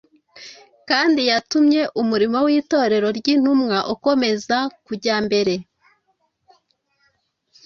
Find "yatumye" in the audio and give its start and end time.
1.29-1.81